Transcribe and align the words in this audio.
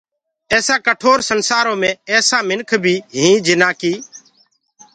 ايسآ 0.53 0.75
ڪٺور 0.85 1.17
سنسآرو 1.29 1.73
ايسآ 2.11 2.37
مِنک 2.49 2.69
بي 2.83 2.93
هيٚنٚ 3.19 3.43
جنآ 3.45 3.69
ڪي 3.81 3.93